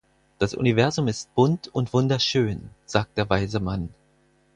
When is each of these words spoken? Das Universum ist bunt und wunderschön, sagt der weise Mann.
Das 0.39 0.55
Universum 0.55 1.07
ist 1.07 1.31
bunt 1.35 1.67
und 1.67 1.93
wunderschön, 1.93 2.71
sagt 2.87 3.19
der 3.19 3.29
weise 3.29 3.59
Mann. 3.59 3.93